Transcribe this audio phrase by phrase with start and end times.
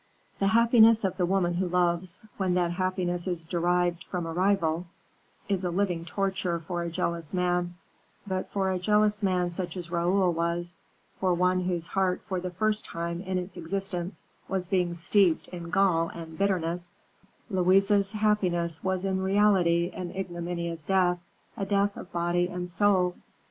[0.39, 4.87] The happiness of the woman who loves, when that happiness is derived from a rival,
[5.47, 7.75] is a living torture for a jealous man;
[8.25, 10.75] but for a jealous man such as Raoul was,
[11.19, 15.69] for one whose heart for the first time in its existence was being steeped in
[15.69, 16.89] gall and bitterness,
[17.51, 21.19] Louise's happiness was in reality an ignominious death,
[21.55, 23.13] a death of body and soul.